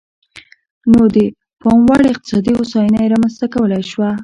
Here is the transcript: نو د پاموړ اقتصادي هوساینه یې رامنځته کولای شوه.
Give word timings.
نو 0.91 1.01
د 1.15 1.17
پاموړ 1.61 2.01
اقتصادي 2.11 2.51
هوساینه 2.59 2.99
یې 3.03 3.11
رامنځته 3.13 3.45
کولای 3.55 3.83
شوه. 3.91 4.09